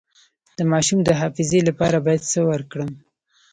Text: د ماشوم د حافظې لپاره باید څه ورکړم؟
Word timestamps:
د 0.57 0.59
ماشوم 0.71 0.99
د 1.03 1.09
حافظې 1.19 1.59
لپاره 1.69 1.97
باید 2.05 2.27
څه 2.31 2.39
ورکړم؟ 2.51 2.89